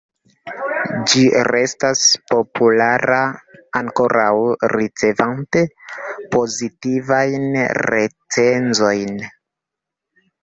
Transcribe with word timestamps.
Ĝi 1.09 1.23
restas 1.47 1.99
populara, 2.31 3.19
ankoraŭ 3.79 4.31
ricevante 4.73 5.63
pozitivajn 6.37 7.47
recenzojn. 7.91 9.15